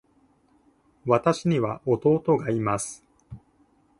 [1.05, 3.05] 私には弟がいます。